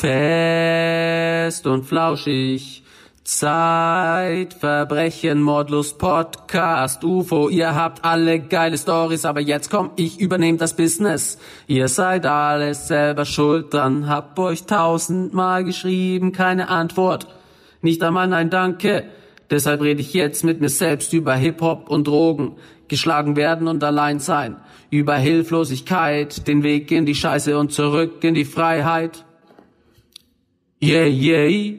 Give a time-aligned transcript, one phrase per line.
[0.00, 2.82] Fest und flauschig.
[3.22, 10.74] Zeitverbrechen, Mordlust, Podcast, UFO, ihr habt alle geile Stories, aber jetzt komm, ich übernehme das
[10.74, 11.36] Business.
[11.66, 17.26] Ihr seid alles selber schuld dran, hab euch tausendmal geschrieben, keine Antwort.
[17.82, 19.04] Nicht einmal nein, danke.
[19.50, 22.56] Deshalb rede ich jetzt mit mir selbst über Hip-Hop und Drogen,
[22.88, 24.56] geschlagen werden und allein sein,
[24.88, 29.26] über Hilflosigkeit, den Weg in die Scheiße und zurück in die Freiheit.
[30.82, 31.76] Yeah, yeah.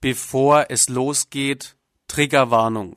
[0.00, 1.76] Bevor es losgeht,
[2.08, 2.96] Triggerwarnung.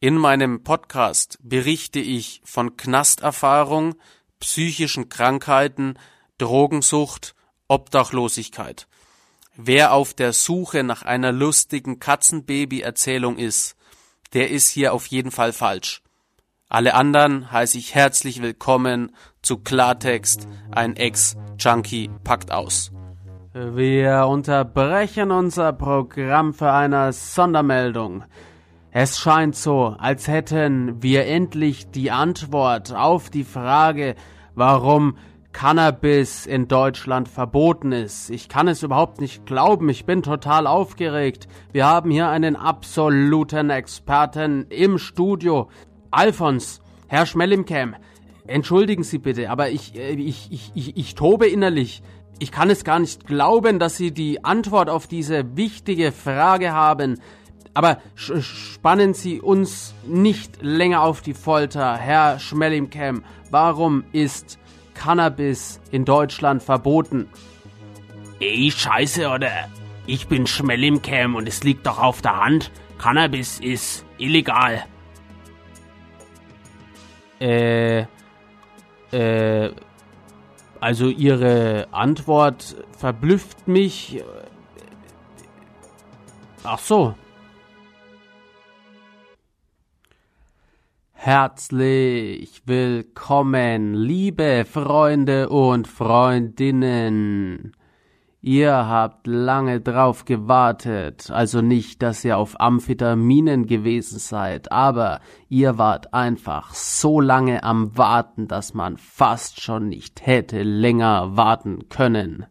[0.00, 3.96] In meinem Podcast berichte ich von Knasterfahrung,
[4.40, 5.98] psychischen Krankheiten,
[6.38, 7.34] Drogensucht,
[7.68, 8.88] Obdachlosigkeit.
[9.56, 13.76] Wer auf der Suche nach einer lustigen Katzenbaby-Erzählung ist,
[14.32, 16.02] der ist hier auf jeden Fall falsch.
[16.70, 22.90] Alle anderen heiße ich herzlich willkommen zu Klartext, ein Ex-Junkie packt aus.
[23.56, 28.24] Wir unterbrechen unser Programm für eine Sondermeldung.
[28.90, 34.16] Es scheint so, als hätten wir endlich die Antwort auf die Frage,
[34.56, 35.18] warum
[35.52, 38.28] Cannabis in Deutschland verboten ist.
[38.30, 41.46] Ich kann es überhaupt nicht glauben, ich bin total aufgeregt.
[41.70, 45.68] Wir haben hier einen absoluten Experten im Studio.
[46.10, 47.94] Alfons, Herr Schmellimcam,
[48.48, 52.02] entschuldigen Sie bitte, aber ich, äh, ich, ich, ich, ich tobe innerlich.
[52.38, 57.20] Ich kann es gar nicht glauben, dass Sie die Antwort auf diese wichtige Frage haben.
[57.74, 63.24] Aber spannen Sie uns nicht länger auf die Folter, Herr Schmellimcam.
[63.50, 64.58] Warum ist
[64.94, 67.28] Cannabis in Deutschland verboten.
[68.40, 69.68] Ey, scheiße, oder?
[70.06, 72.70] Ich bin Schmellimcam und es liegt doch auf der Hand.
[72.98, 74.84] Cannabis ist illegal.
[77.40, 78.06] Äh,
[79.12, 79.70] äh,
[80.84, 84.22] also Ihre Antwort verblüfft mich.
[86.62, 87.14] Ach so,
[91.14, 97.72] Herzlich willkommen, liebe Freunde und Freundinnen.
[98.46, 105.78] Ihr habt lange drauf gewartet, also nicht, dass ihr auf Amphetaminen gewesen seid, aber ihr
[105.78, 112.44] wart einfach so lange am Warten, dass man fast schon nicht hätte länger warten können.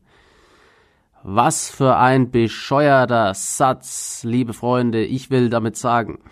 [1.21, 6.23] Was für ein bescheuerter Satz, liebe Freunde, ich will damit sagen,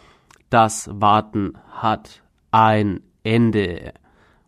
[0.50, 3.94] das Warten hat ein Ende.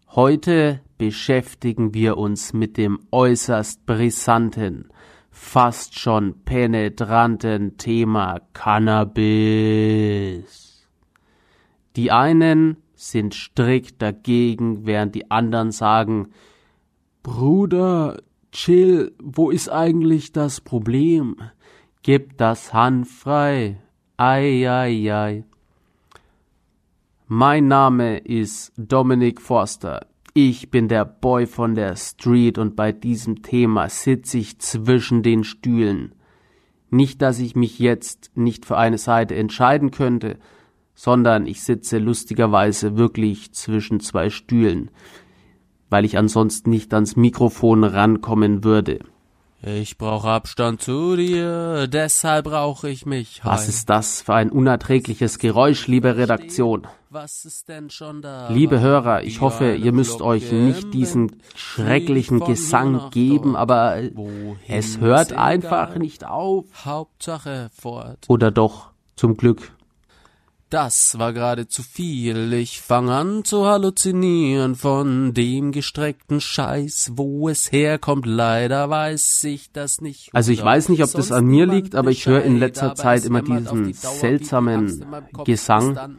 [0.08, 4.90] Heute beschäftigen wir uns mit dem äußerst brisanten,
[5.34, 9.28] fast schon penetranten Thema Cannabis.
[11.96, 16.30] Die einen sind strikt dagegen, während die anderen sagen,
[17.24, 21.38] Bruder, chill, wo ist eigentlich das Problem?
[22.04, 23.82] Gib das Hand frei.
[24.18, 25.44] Ei, ei, ei.
[27.28, 30.06] Mein Name ist Dominic Forster.
[30.36, 35.44] Ich bin der Boy von der Street und bei diesem Thema sitze ich zwischen den
[35.44, 36.16] Stühlen.
[36.90, 40.40] Nicht, dass ich mich jetzt nicht für eine Seite entscheiden könnte,
[40.96, 44.90] sondern ich sitze lustigerweise wirklich zwischen zwei Stühlen,
[45.92, 49.02] weil ich ansonsten nicht ans Mikrofon rankommen würde.
[49.66, 53.46] Ich brauche Abstand zu dir, deshalb brauche ich mich.
[53.46, 53.54] Heim.
[53.54, 56.86] Was ist das für ein unerträgliches Geräusch, liebe Redaktion?
[57.10, 58.50] Was ist denn schon da?
[58.50, 64.02] Liebe Hörer, ich hoffe, ihr müsst euch nicht diesen schrecklichen Gesang geben, aber
[64.68, 66.66] es hört einfach nicht auf.
[66.84, 68.26] Hauptsache fort.
[68.28, 69.72] Oder doch, zum Glück.
[70.74, 72.52] Das war gerade zu viel.
[72.54, 78.26] Ich fang an zu halluzinieren von dem gestreckten Scheiß, wo es herkommt.
[78.26, 80.32] Leider weiß ich das nicht.
[80.34, 83.24] Also ich weiß nicht, ob das an mir liegt, aber ich höre in letzter Zeit
[83.24, 85.06] immer diesen seltsamen
[85.46, 86.18] Gesang.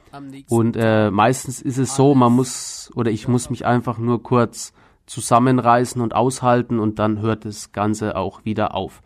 [0.49, 4.73] Und äh, meistens ist es so, man muss oder ich muss mich einfach nur kurz
[5.07, 9.03] zusammenreißen und aushalten und dann hört das Ganze auch wieder auf.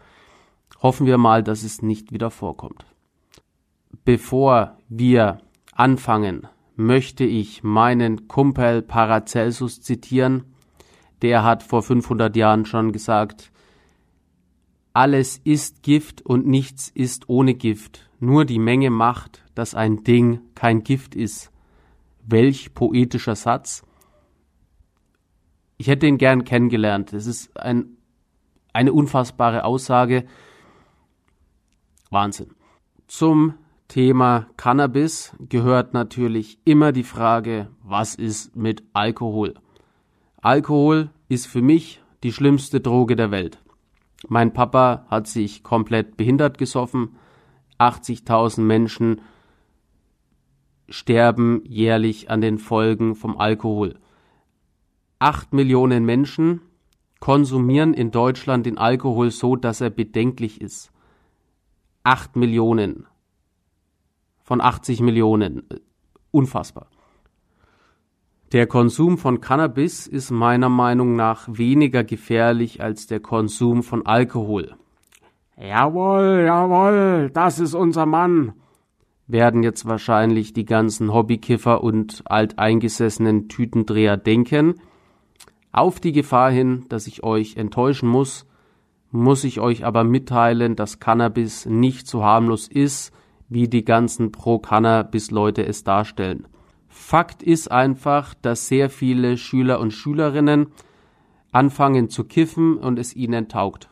[0.83, 2.85] Hoffen wir mal, dass es nicht wieder vorkommt.
[4.09, 5.37] Bevor wir
[5.73, 6.47] anfangen,
[6.77, 10.47] möchte ich meinen Kumpel Paracelsus zitieren.
[11.21, 13.53] Der hat vor 500 Jahren schon gesagt,
[14.95, 18.09] alles ist Gift und nichts ist ohne Gift.
[18.19, 21.53] Nur die Menge macht, dass ein Ding kein Gift ist.
[22.27, 23.85] Welch poetischer Satz.
[25.77, 27.13] Ich hätte ihn gern kennengelernt.
[27.13, 27.99] Es ist ein,
[28.73, 30.25] eine unfassbare Aussage.
[32.09, 32.55] Wahnsinn.
[33.07, 33.53] Zum
[33.89, 39.55] Thema Cannabis gehört natürlich immer die Frage, was ist mit Alkohol?
[40.43, 43.63] Alkohol ist für mich die schlimmste Droge der Welt.
[44.29, 47.17] Mein Papa hat sich komplett behindert gesoffen.
[47.79, 49.23] 80.000 Menschen
[50.91, 53.99] sterben jährlich an den Folgen vom Alkohol.
[55.19, 56.61] Acht Millionen Menschen
[57.21, 60.93] konsumieren in Deutschland den Alkohol so, dass er bedenklich ist.
[62.05, 63.07] Acht Millionen
[64.49, 65.63] von 80 Millionen.
[66.31, 66.87] Unfassbar.
[68.53, 74.75] Der Konsum von Cannabis ist meiner Meinung nach weniger gefährlich als der Konsum von Alkohol.
[75.59, 78.55] Jawohl, jawohl, das ist unser Mann,
[79.27, 84.77] werden jetzt wahrscheinlich die ganzen Hobbykiffer und alteingesessenen Tütendreher denken.
[85.73, 88.47] Auf die Gefahr hin, dass ich euch enttäuschen muss,
[89.11, 93.13] muss ich euch aber mitteilen, dass Cannabis nicht so harmlos ist,
[93.49, 96.47] wie die ganzen Pro-Cannabis-Leute es darstellen.
[96.89, 100.69] Fakt ist einfach, dass sehr viele Schüler und Schülerinnen
[101.53, 103.89] anfangen zu kiffen und es ihnen taugt.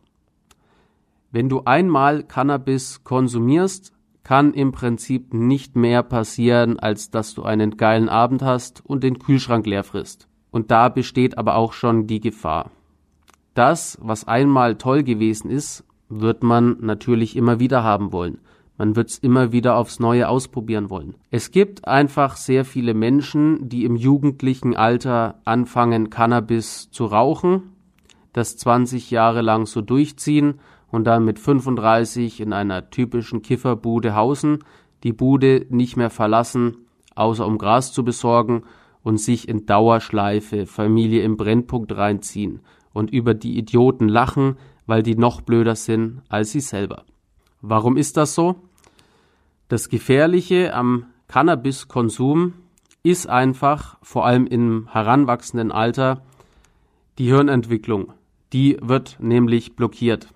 [1.30, 3.92] Wenn du einmal Cannabis konsumierst,
[4.22, 9.18] kann im Prinzip nicht mehr passieren, als dass du einen geilen Abend hast und den
[9.18, 10.28] Kühlschrank leer frisst.
[10.50, 12.70] Und da besteht aber auch schon die Gefahr.
[13.54, 18.38] Das, was einmal toll gewesen ist, wird man natürlich immer wieder haben wollen.
[18.78, 21.14] Man wird es immer wieder aufs Neue ausprobieren wollen.
[21.30, 27.72] Es gibt einfach sehr viele Menschen, die im jugendlichen Alter anfangen, Cannabis zu rauchen,
[28.32, 34.58] das 20 Jahre lang so durchziehen und dann mit 35 in einer typischen Kifferbude hausen,
[35.02, 36.76] die Bude nicht mehr verlassen,
[37.14, 38.64] außer um Gras zu besorgen
[39.02, 42.60] und sich in Dauerschleife Familie im Brennpunkt reinziehen
[42.92, 44.56] und über die Idioten lachen,
[44.86, 47.04] weil die noch blöder sind als sie selber.
[47.62, 48.56] Warum ist das so?
[49.68, 52.54] Das Gefährliche am Cannabiskonsum
[53.02, 56.22] ist einfach, vor allem im heranwachsenden Alter,
[57.18, 58.12] die Hirnentwicklung.
[58.52, 60.28] Die wird nämlich blockiert.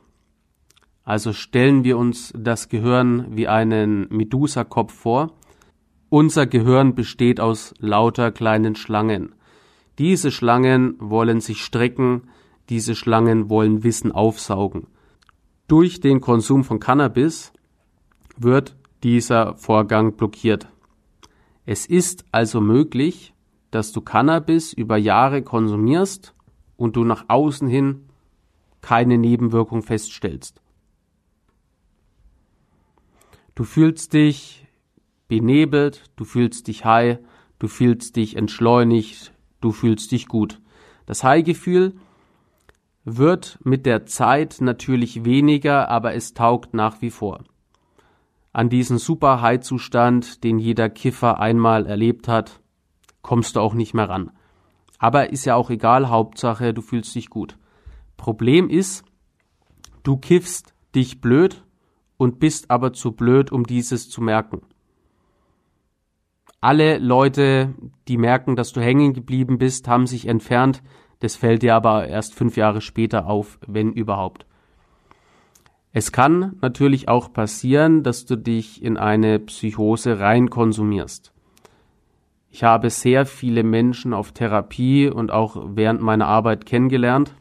[1.05, 5.33] Also stellen wir uns das Gehirn wie einen Medusa-Kopf vor.
[6.09, 9.35] Unser Gehirn besteht aus lauter kleinen Schlangen.
[9.99, 12.23] Diese Schlangen wollen sich strecken,
[12.69, 14.89] diese Schlangen wollen Wissen aufsaugen.
[15.69, 17.53] Durch den Konsum von Cannabis
[18.37, 20.69] wird dieser Vorgang blockiert.
[21.67, 23.35] Es ist also möglich,
[23.71, 26.35] dass du Cannabis über Jahre konsumierst
[26.77, 28.07] und du nach außen hin
[28.81, 30.61] keine Nebenwirkung feststellst.
[33.55, 34.67] Du fühlst dich
[35.29, 37.19] benebelt, du fühlst dich high,
[37.59, 40.61] du fühlst dich entschleunigt, du fühlst dich gut.
[41.07, 41.95] Das High-Gefühl
[43.05, 47.45] wird mit der Zeit natürlich weniger, aber es taugt nach wie vor
[48.53, 52.61] an diesen super High-Zustand, den jeder Kiffer einmal erlebt hat,
[53.23, 54.31] kommst du auch nicht mehr ran.
[54.99, 57.57] Aber ist ja auch egal, Hauptsache, du fühlst dich gut.
[58.17, 59.05] Problem ist,
[60.03, 61.65] du kiffst dich blöd
[62.17, 64.63] und bist aber zu blöd, um dieses zu merken.
[66.61, 67.75] Alle Leute,
[68.09, 70.83] die merken, dass du hängen geblieben bist, haben sich entfernt.
[71.21, 74.45] Das fällt dir aber erst fünf Jahre später auf, wenn überhaupt.
[75.93, 81.33] Es kann natürlich auch passieren, dass du dich in eine Psychose rein konsumierst.
[82.51, 87.35] Ich habe sehr viele Menschen auf Therapie und auch während meiner Arbeit kennengelernt,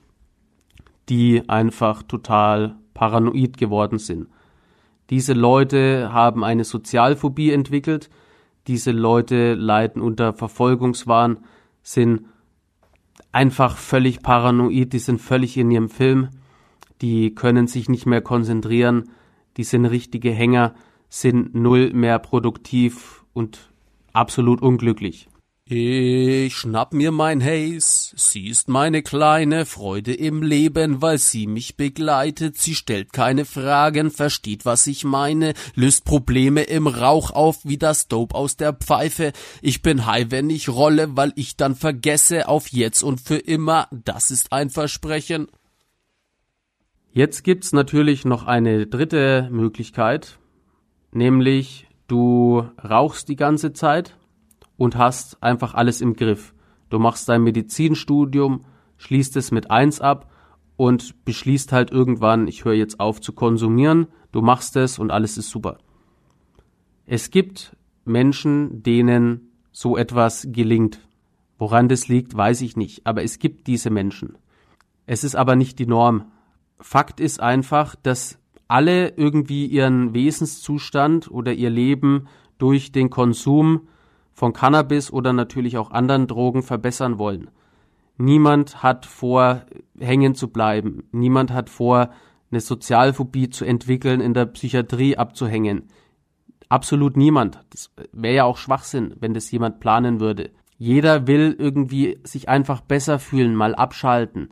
[1.10, 4.28] die einfach total paranoid geworden sind.
[5.09, 8.09] Diese Leute haben eine Sozialphobie entwickelt,
[8.68, 11.40] diese Leute leiden unter Verfolgungswahn,
[11.81, 12.26] sind
[13.31, 16.30] einfach völlig paranoid, die sind völlig in ihrem Film
[17.02, 19.10] die können sich nicht mehr konzentrieren,
[19.58, 20.76] die sind richtige Hänger,
[21.10, 23.72] sind null mehr produktiv und
[24.14, 25.30] absolut unglücklich.
[25.72, 31.78] Ich schnapp mir mein Haze, sie ist meine kleine Freude im Leben, weil sie mich
[31.78, 37.78] begleitet, sie stellt keine Fragen, versteht, was ich meine, löst Probleme im Rauch auf, wie
[37.78, 39.32] das Dope aus der Pfeife.
[39.62, 43.90] Ich bin high, wenn ich rolle, weil ich dann vergesse auf jetzt und für immer,
[43.92, 45.50] das ist ein Versprechen.
[47.11, 50.37] Jetzt gibt's natürlich noch eine dritte Möglichkeit,
[51.11, 54.16] nämlich du rauchst die ganze Zeit
[54.78, 56.54] und hast einfach alles im Griff.
[56.89, 58.66] Du machst dein Medizinstudium,
[58.97, 60.31] schließt es mit eins ab
[60.78, 65.37] und beschließt halt irgendwann, ich höre jetzt auf zu konsumieren, du machst es und alles
[65.37, 65.80] ist super.
[67.06, 67.75] Es gibt
[68.06, 70.99] Menschen, denen so etwas gelingt.
[71.57, 74.37] Woran das liegt, weiß ich nicht, aber es gibt diese Menschen.
[75.06, 76.31] Es ist aber nicht die Norm.
[76.80, 83.88] Fakt ist einfach, dass alle irgendwie ihren Wesenszustand oder ihr Leben durch den Konsum
[84.33, 87.50] von Cannabis oder natürlich auch anderen Drogen verbessern wollen.
[88.18, 89.64] Niemand hat vor,
[90.00, 91.04] hängen zu bleiben.
[91.12, 92.12] Niemand hat vor,
[92.52, 95.90] eine Sozialphobie zu entwickeln, in der Psychiatrie abzuhängen.
[96.68, 97.59] Absolut niemand.
[97.69, 100.52] Das wäre ja auch Schwachsinn, wenn das jemand planen würde.
[100.78, 104.50] Jeder will irgendwie sich einfach besser fühlen, mal abschalten.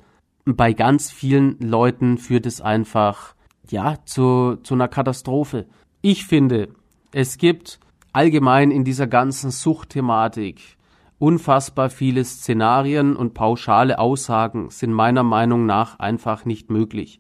[0.56, 3.36] Bei ganz vielen Leuten führt es einfach,
[3.70, 5.66] ja, zu, zu einer Katastrophe.
[6.02, 6.70] Ich finde,
[7.12, 7.82] es gibt
[8.14, 10.78] allgemein in dieser ganzen Suchtthematik
[11.20, 17.20] unfassbar viele Szenarien und pauschale Aussagen sind meiner Meinung nach einfach nicht möglich.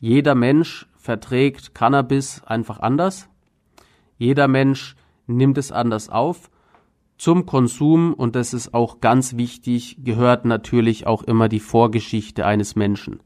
[0.00, 3.28] Jeder Mensch verträgt Cannabis einfach anders.
[4.16, 6.50] Jeder Mensch nimmt es anders auf.
[7.22, 12.74] Zum Konsum, und das ist auch ganz wichtig, gehört natürlich auch immer die Vorgeschichte eines
[12.74, 13.20] Menschen.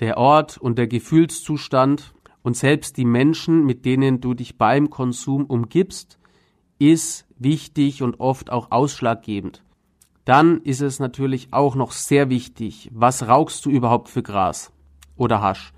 [0.00, 5.44] Der Ort und der Gefühlszustand und selbst die Menschen, mit denen du dich beim Konsum
[5.44, 6.18] umgibst,
[6.80, 9.62] ist wichtig und oft auch ausschlaggebend.
[10.24, 14.72] Dann ist es natürlich auch noch sehr wichtig, was rauchst du überhaupt für Gras
[15.14, 15.72] oder Hasch?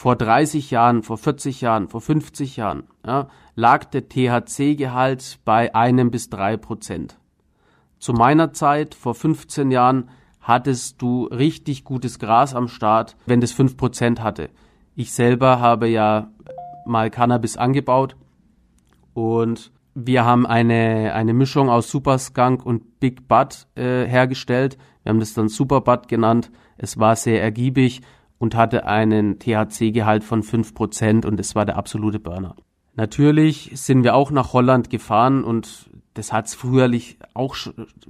[0.00, 3.26] Vor 30 Jahren, vor 40 Jahren, vor 50 Jahren ja,
[3.56, 7.18] lag der THC-Gehalt bei einem bis drei Prozent.
[7.98, 10.08] Zu meiner Zeit, vor 15 Jahren,
[10.40, 14.50] hattest du richtig gutes Gras am Start, wenn das fünf Prozent hatte.
[14.94, 16.30] Ich selber habe ja
[16.86, 18.14] mal Cannabis angebaut
[19.14, 24.78] und wir haben eine, eine Mischung aus Super Skunk und Big Bud äh, hergestellt.
[25.02, 26.52] Wir haben das dann Super Bud genannt.
[26.76, 28.02] Es war sehr ergiebig
[28.38, 32.56] und hatte einen THC-Gehalt von 5% und es war der absolute Burner.
[32.94, 36.90] Natürlich sind wir auch nach Holland gefahren und das hat es früher,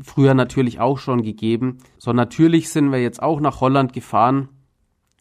[0.00, 1.78] früher natürlich auch schon gegeben.
[1.99, 4.49] So natürlich sind wir jetzt auch nach Holland gefahren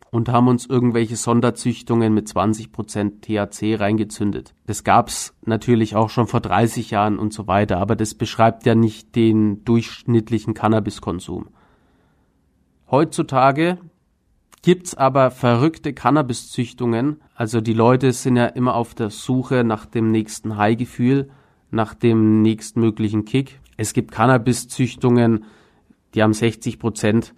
[0.10, 4.54] und haben uns irgendwelche Sonderzüchtungen mit 20% THC reingezündet.
[4.66, 8.74] Das gab's natürlich auch schon vor 30 Jahren und so weiter, aber das beschreibt ja
[8.74, 11.50] nicht den durchschnittlichen Cannabiskonsum.
[12.90, 13.80] Heutzutage
[14.68, 20.12] gibt's aber verrückte Cannabiszüchtungen, also die Leute sind ja immer auf der Suche nach dem
[20.12, 21.30] nächsten High-Gefühl,
[21.72, 23.62] nach dem nächstmöglichen Kick.
[23.78, 25.46] Es gibt Cannabiszüchtungen,
[26.14, 27.34] die haben 60 Prozent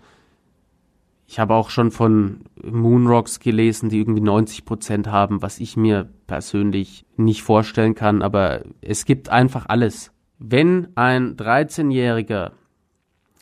[1.28, 6.10] ich habe auch schon von Moonrocks gelesen, die irgendwie 90 Prozent haben, was ich mir
[6.26, 10.12] persönlich nicht vorstellen kann, aber es gibt einfach alles.
[10.40, 12.54] Wenn ein 13-Jähriger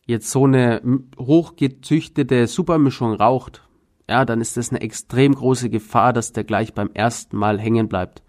[0.05, 0.81] jetzt so eine
[1.17, 3.61] hochgezüchtete Supermischung raucht,
[4.09, 7.87] ja, dann ist das eine extrem große Gefahr, dass der gleich beim ersten Mal hängen
[7.87, 8.23] bleibt.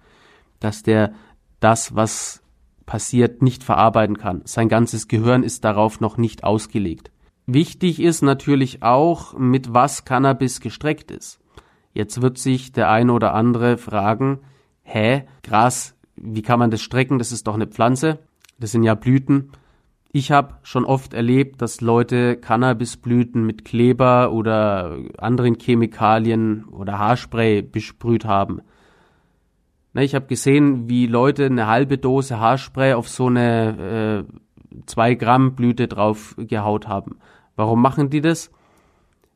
[0.61, 1.13] Dass der
[1.61, 2.43] das, was
[2.85, 4.43] passiert, nicht verarbeiten kann.
[4.45, 7.11] Sein ganzes Gehirn ist darauf noch nicht ausgelegt.
[7.47, 11.39] Wichtig ist natürlich auch, mit was Cannabis gestreckt ist.
[11.93, 14.41] Jetzt wird sich der eine oder andere fragen,
[14.83, 17.19] hä, Gras, wie kann man das strecken?
[17.19, 18.19] Das ist doch eine Pflanze.
[18.59, 19.53] Das sind ja Blüten.
[20.19, 27.63] Ich habe schon oft erlebt, dass Leute Cannabisblüten mit Kleber oder anderen Chemikalien oder Haarspray
[27.63, 28.61] besprüht haben.
[29.95, 35.55] ich habe gesehen, wie Leute eine halbe Dose Haarspray auf so eine äh, zwei Gramm
[35.55, 37.19] Blüte drauf gehaut haben.
[37.55, 38.51] Warum machen die das?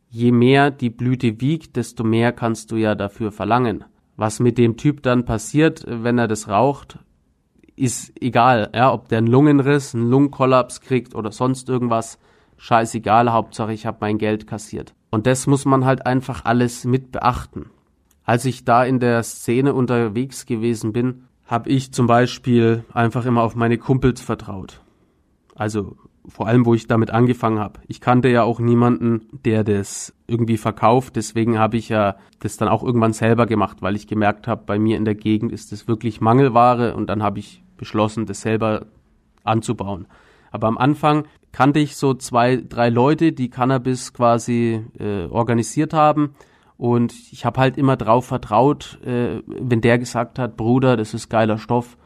[0.08, 3.84] Je mehr die Blüte wiegt, desto mehr kannst du ja dafür verlangen.
[4.16, 6.98] Was mit dem Typ dann passiert, wenn er das raucht,
[7.76, 12.18] ist egal, ja, ob der einen Lungenriss, einen Lungenkollaps kriegt oder sonst irgendwas,
[12.56, 14.94] scheißegal, Hauptsache ich habe mein Geld kassiert.
[15.10, 17.70] Und das muss man halt einfach alles mit beachten.
[18.24, 23.42] Als ich da in der Szene unterwegs gewesen bin, habe ich zum Beispiel einfach immer
[23.42, 24.80] auf meine Kumpels vertraut.
[25.54, 25.96] Also
[26.28, 27.80] vor allem, wo ich damit angefangen habe.
[27.88, 31.16] Ich kannte ja auch niemanden, der das irgendwie verkauft.
[31.16, 34.78] Deswegen habe ich ja das dann auch irgendwann selber gemacht, weil ich gemerkt habe, bei
[34.78, 38.86] mir in der Gegend ist das wirklich Mangelware und dann habe ich beschlossen, das selber
[39.42, 40.06] anzubauen.
[40.52, 46.34] Aber am Anfang kannte ich so zwei, drei Leute, die Cannabis quasi äh, organisiert haben.
[46.76, 51.28] Und ich habe halt immer drauf vertraut, äh, wenn der gesagt hat, Bruder, das ist
[51.28, 51.96] geiler Stoff,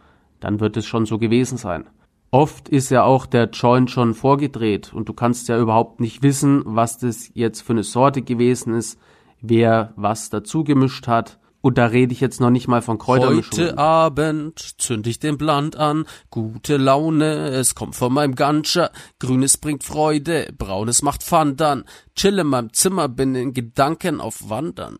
[0.40, 1.84] dann wird es schon so gewesen sein.
[2.30, 6.62] Oft ist ja auch der Joint schon vorgedreht und du kannst ja überhaupt nicht wissen,
[6.64, 8.98] was das jetzt für eine Sorte gewesen ist,
[9.40, 11.38] wer was dazu gemischt hat.
[11.66, 13.70] Und da rede ich jetzt noch nicht mal von Kräutermischungen.
[13.70, 19.56] Heute Abend zünd ich den Bland an, gute Laune, es kommt von meinem Ganscher, grünes
[19.56, 21.82] bringt Freude, braunes macht Fandern,
[22.14, 24.98] chill in meinem Zimmer, bin in Gedanken auf Wandern.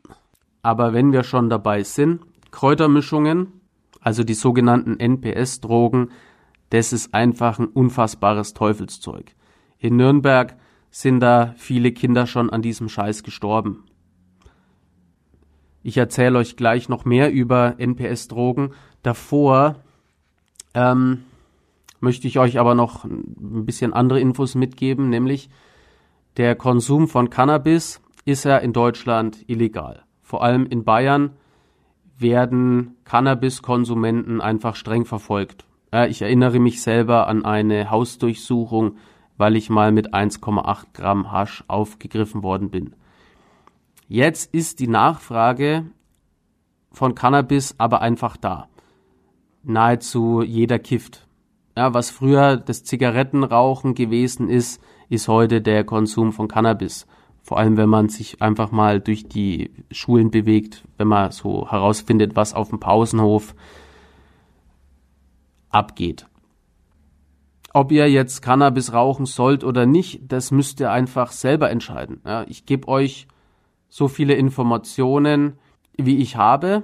[0.63, 3.61] Aber wenn wir schon dabei sind, Kräutermischungen,
[4.01, 6.11] also die sogenannten NPS-Drogen,
[6.71, 9.37] das ist einfach ein unfassbares Teufelszeug.
[9.79, 10.57] In Nürnberg
[10.91, 13.85] sind da viele Kinder schon an diesem Scheiß gestorben.
[15.87, 18.73] Ich erzähle euch gleich noch mehr über NPS-Drogen.
[19.05, 19.77] Davor
[20.75, 21.23] ähm,
[22.01, 25.49] möchte ich euch aber noch ein bisschen andere Infos mitgeben, nämlich
[26.39, 30.03] der Konsum von Cannabis ist ja in Deutschland illegal.
[30.23, 31.31] vor allem in Bayern,
[32.19, 35.67] werden Cannabiskonsumenten einfach streng verfolgt.
[36.09, 38.97] ich erinnere mich selber an eine Hausdurchsuchung,
[39.37, 42.97] weil ich mal mit 1,8 Gramm Hasch aufgegriffen worden bin.
[44.09, 45.87] Jetzt ist die Nachfrage
[46.93, 48.69] von Cannabis aber einfach da.
[49.65, 51.27] Nahezu jeder kifft.
[51.77, 57.07] Ja, was früher das Zigarettenrauchen gewesen ist, ist heute der Konsum von Cannabis.
[57.43, 62.37] Vor allem, wenn man sich einfach mal durch die Schulen bewegt, wenn man so herausfindet,
[62.37, 63.55] was auf dem Pausenhof
[65.69, 66.27] abgeht.
[67.73, 72.21] Ob ihr jetzt Cannabis rauchen sollt oder nicht, das müsst ihr einfach selber entscheiden.
[72.25, 73.29] Ja, ich gebe euch
[73.97, 75.55] so viele Informationen,
[75.97, 76.83] wie ich habe.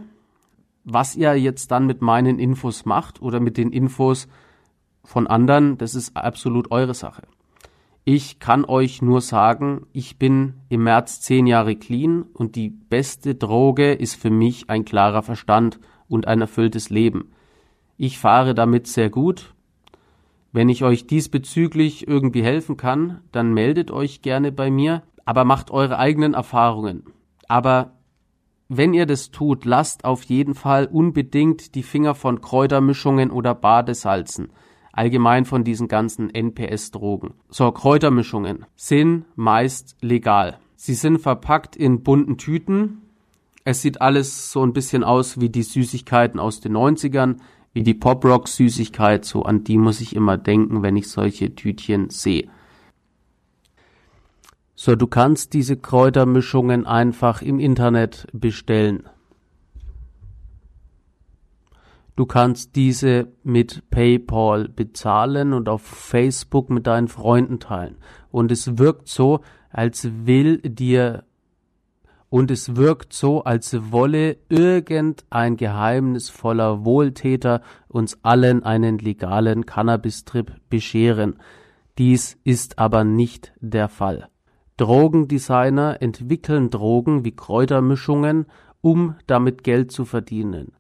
[0.83, 4.29] Was ihr jetzt dann mit meinen Infos macht oder mit den Infos
[5.05, 7.25] von anderen, das ist absolut eure Sache.
[8.07, 13.35] Ich kann euch nur sagen, ich bin im März zehn Jahre clean und die beste
[13.35, 17.31] Droge ist für mich ein klarer Verstand und ein erfülltes Leben.
[17.99, 19.53] Ich fahre damit sehr gut.
[20.51, 25.71] Wenn ich euch diesbezüglich irgendwie helfen kann, dann meldet euch gerne bei mir, aber macht
[25.71, 27.05] eure eigenen Erfahrungen.
[27.49, 27.93] Aber
[28.69, 34.51] wenn ihr das tut, lasst auf jeden Fall unbedingt die Finger von Kräutermischungen oder Badesalzen.
[34.93, 37.35] Allgemein von diesen ganzen NPS-Drogen.
[37.49, 40.59] So, Kräutermischungen sind meist legal.
[40.77, 43.03] Sie sind verpackt in bunten Tüten.
[43.65, 47.37] Es sieht alles so ein bisschen aus wie die Süßigkeiten aus den 90ern,
[47.73, 49.25] wie die Pop-Rock-Süßigkeit.
[49.25, 52.49] So an die muss ich immer denken, wenn ich solche Tütchen sehe.
[54.85, 59.05] So, du kannst diese Kräutermischungen einfach im Internet bestellen.
[62.17, 67.99] Du kannst diese mit PayPal bezahlen und auf Facebook mit deinen Freunden teilen.
[68.33, 71.23] Und es wirkt so, als will dir
[72.29, 81.39] und es wirkt so, als wolle irgendein geheimnisvoller Wohltäter uns allen einen legalen Cannabis-Trip bescheren.
[81.99, 84.29] Dies ist aber nicht der Fall.
[84.77, 88.47] Drogendesigner entwickeln Drogen wie Kräutermischungen,
[88.81, 90.73] um damit Geld zu verdienen.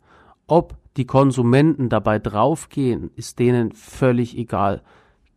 [0.47, 4.83] Ob die Konsumenten dabei draufgehen, ist denen völlig egal.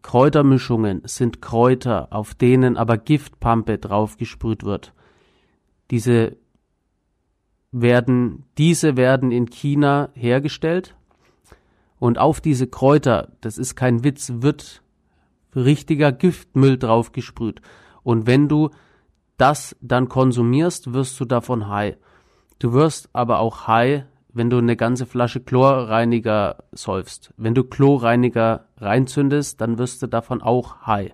[0.01, 4.93] Kräutermischungen sind Kräuter, auf denen aber Giftpampe draufgesprüht wird.
[5.91, 6.37] Diese
[7.71, 10.95] werden, diese werden in China hergestellt
[11.99, 14.81] und auf diese Kräuter, das ist kein Witz, wird
[15.55, 17.61] richtiger Giftmüll draufgesprüht.
[18.05, 18.69] Und wenn du
[19.37, 21.97] das dann konsumierst, wirst du davon high.
[22.59, 27.33] Du wirst aber auch high, wenn du eine ganze Flasche Chlorreiniger säufst.
[27.35, 31.13] Wenn du Chlorreiniger reinzündest, dann wirst du davon auch high.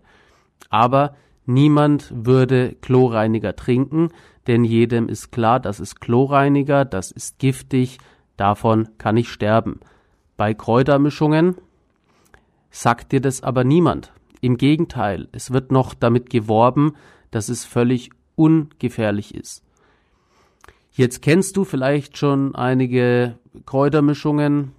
[0.69, 4.09] Aber niemand würde Chlorreiniger trinken,
[4.47, 7.99] denn jedem ist klar, das ist Chlorreiniger, das ist giftig,
[8.35, 9.79] davon kann ich sterben.
[10.35, 11.55] Bei Kräutermischungen
[12.69, 14.11] sagt dir das aber niemand.
[14.41, 16.93] Im Gegenteil, es wird noch damit geworben,
[17.29, 19.63] dass es völlig ungefährlich ist.
[20.91, 24.71] Jetzt kennst du vielleicht schon einige Kräutermischungen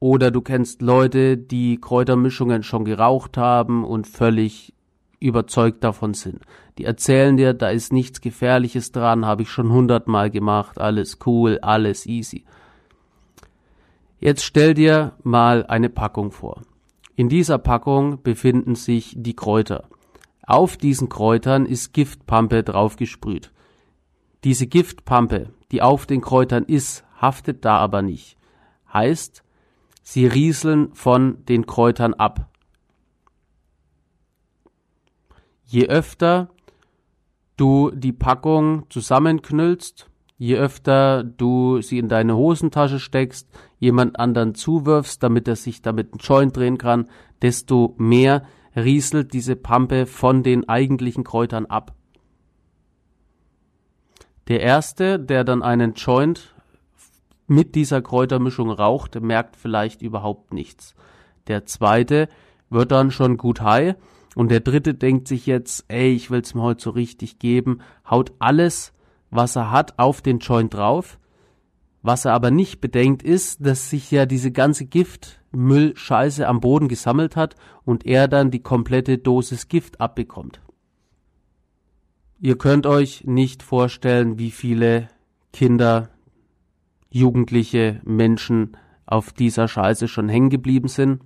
[0.00, 4.74] oder du kennst Leute, die Kräutermischungen schon geraucht haben und völlig
[5.20, 6.42] überzeugt davon sind.
[6.76, 11.58] Die erzählen dir, da ist nichts Gefährliches dran, habe ich schon hundertmal gemacht, alles cool,
[11.62, 12.44] alles easy.
[14.20, 16.62] Jetzt stell dir mal eine Packung vor.
[17.18, 19.88] In dieser Packung befinden sich die Kräuter.
[20.46, 23.50] Auf diesen Kräutern ist Giftpampe draufgesprüht.
[24.44, 28.36] Diese Giftpampe, die auf den Kräutern ist, haftet da aber nicht.
[28.92, 29.42] Heißt,
[30.04, 32.52] sie rieseln von den Kräutern ab.
[35.64, 36.50] Je öfter
[37.56, 45.20] du die Packung zusammenknüllst, Je öfter du sie in deine Hosentasche steckst, jemand anderen zuwirfst,
[45.20, 47.08] damit er sich damit einen Joint drehen kann,
[47.42, 48.44] desto mehr
[48.76, 51.92] rieselt diese Pampe von den eigentlichen Kräutern ab.
[54.46, 56.54] Der erste, der dann einen Joint
[57.48, 60.94] mit dieser Kräutermischung raucht, merkt vielleicht überhaupt nichts.
[61.48, 62.28] Der zweite
[62.70, 63.96] wird dann schon gut high
[64.36, 68.32] und der dritte denkt sich jetzt, ey, ich will's mir heute so richtig geben, haut
[68.38, 68.92] alles
[69.30, 71.18] was er hat, auf den Joint drauf.
[72.02, 77.36] Was er aber nicht bedenkt, ist, dass sich ja diese ganze Giftmüllscheiße am Boden gesammelt
[77.36, 80.60] hat und er dann die komplette Dosis Gift abbekommt.
[82.40, 85.08] Ihr könnt euch nicht vorstellen, wie viele
[85.52, 86.10] Kinder,
[87.10, 91.22] Jugendliche, Menschen auf dieser Scheiße schon hängen geblieben sind.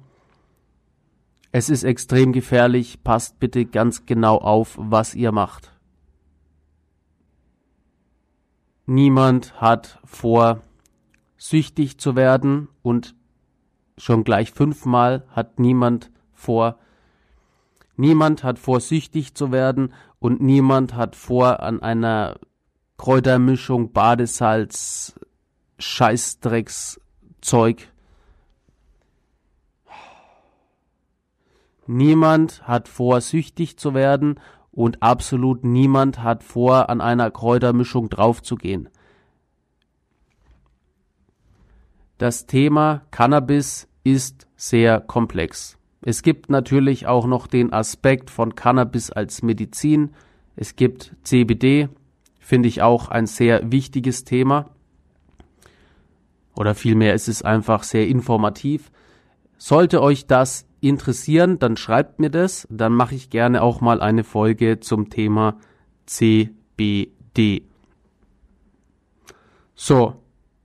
[1.50, 5.71] Es ist extrem gefährlich, passt bitte ganz genau auf, was ihr macht.
[8.86, 10.62] Niemand hat vor,
[11.36, 13.14] süchtig zu werden und
[13.98, 16.78] schon gleich fünfmal hat niemand vor,
[17.96, 22.38] niemand hat vor, süchtig zu werden und niemand hat vor, an einer
[22.96, 25.14] Kräutermischung, Badesalz,
[25.78, 27.88] Scheißdreckszeug.
[31.88, 34.38] Niemand hat vor, süchtig zu werden
[34.72, 38.88] und absolut niemand hat vor, an einer Kräutermischung draufzugehen.
[42.18, 45.78] Das Thema Cannabis ist sehr komplex.
[46.00, 50.10] Es gibt natürlich auch noch den Aspekt von Cannabis als Medizin.
[50.56, 51.88] Es gibt CBD,
[52.40, 54.70] finde ich auch ein sehr wichtiges Thema.
[56.56, 58.90] Oder vielmehr ist es einfach sehr informativ.
[59.64, 62.66] Sollte euch das interessieren, dann schreibt mir das.
[62.68, 65.56] Dann mache ich gerne auch mal eine Folge zum Thema
[66.04, 67.62] CBD.
[69.76, 70.16] So,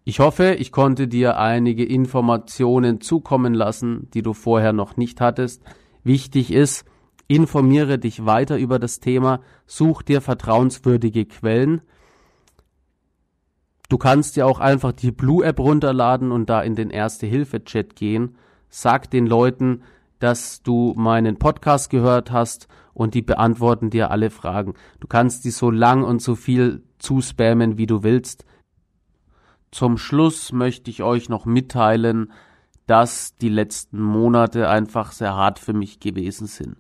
[0.04, 5.62] ich hoffe, ich konnte dir einige Informationen zukommen lassen, die du vorher noch nicht hattest.
[6.04, 6.84] Wichtig ist,
[7.28, 11.82] informiere dich weiter über das Thema, such dir vertrauenswürdige Quellen.
[13.90, 18.38] Du kannst dir auch einfach die Blue App runterladen und da in den Erste-Hilfe-Chat gehen.
[18.80, 19.82] Sag den Leuten,
[20.20, 24.76] dass du meinen Podcast gehört hast und die beantworten dir alle Fragen.
[25.00, 28.46] Du kannst die so lang und so viel zuspammen, wie du willst.
[29.72, 32.32] Zum Schluss möchte ich euch noch mitteilen,
[32.86, 36.76] dass die letzten Monate einfach sehr hart für mich gewesen sind.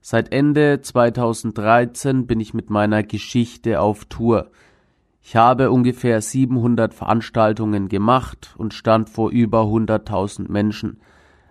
[0.00, 4.52] Seit Ende 2013 bin ich mit meiner Geschichte auf Tour.
[5.22, 11.00] Ich habe ungefähr 700 Veranstaltungen gemacht und stand vor über 100.000 Menschen.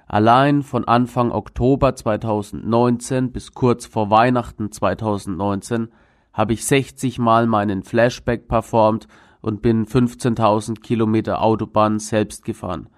[0.07, 5.89] Allein von Anfang Oktober 2019 bis kurz vor Weihnachten 2019
[6.31, 9.07] habe ich 60 Mal meinen Flashback performt
[9.41, 12.89] und bin 15.000 Kilometer Autobahn selbst gefahren.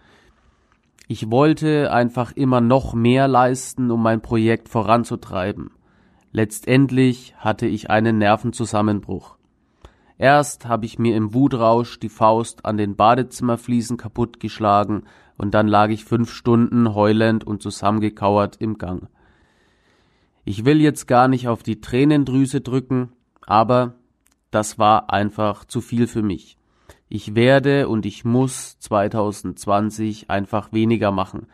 [1.07, 5.71] Ich wollte einfach immer noch mehr leisten, um mein Projekt voranzutreiben.
[6.33, 9.37] Letztendlich hatte ich einen Nervenzusammenbruch.
[10.17, 15.03] Erst habe ich mir im Wutrausch die Faust an den Badezimmerfliesen kaputtgeschlagen
[15.37, 19.07] und dann lag ich fünf Stunden heulend und zusammengekauert im Gang.
[20.45, 23.11] Ich will jetzt gar nicht auf die Tränendrüse drücken,
[23.45, 23.95] aber
[24.51, 26.57] das war einfach zu viel für mich.
[27.09, 31.47] Ich werde und ich muss 2020 einfach weniger machen.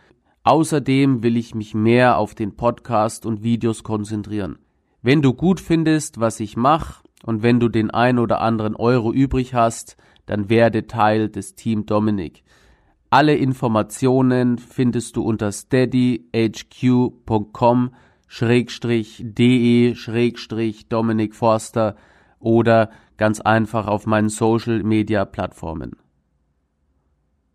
[0.43, 4.57] Außerdem will ich mich mehr auf den Podcast und Videos konzentrieren.
[5.01, 9.11] Wenn du gut findest, was ich mache, und wenn du den ein oder anderen Euro
[9.11, 12.42] übrig hast, dann werde Teil des Team Dominik.
[13.13, 16.31] Alle Informationen findest du unter steadyhq.com
[19.19, 19.93] de
[20.89, 21.95] Dominik Forster
[22.39, 25.91] oder ganz einfach auf meinen Social Media Plattformen.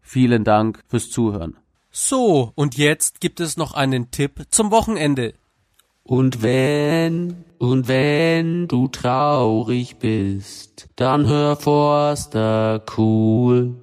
[0.00, 1.56] Vielen Dank fürs Zuhören.
[1.90, 5.34] So, und jetzt gibt es noch einen Tipp zum Wochenende.
[6.04, 13.74] Und wenn, und wenn du traurig bist, dann hör Forster cool.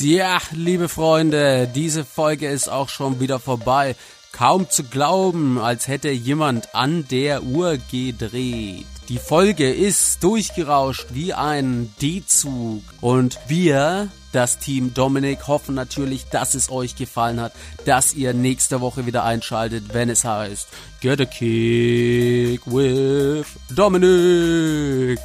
[0.00, 3.96] Ja, liebe Freunde, diese Folge ist auch schon wieder vorbei.
[4.30, 8.86] Kaum zu glauben, als hätte jemand an der Uhr gedreht.
[9.08, 16.54] Die Folge ist durchgerauscht wie ein D-Zug und wir, das Team Dominik, hoffen natürlich, dass
[16.54, 17.52] es euch gefallen hat,
[17.84, 20.68] dass ihr nächste Woche wieder einschaltet, wenn es heißt
[21.00, 25.18] Get a Kick with Dominik.